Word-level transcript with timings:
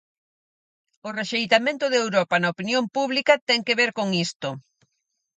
O 1.07 1.09
rexeitamento 1.19 1.85
de 1.89 1.97
Europa 2.05 2.35
na 2.39 2.51
opinión 2.55 2.83
pública 2.95 3.33
ten 3.47 3.59
que 3.65 3.77
ver 3.79 3.91
con 3.97 4.07
isto. 4.25 4.49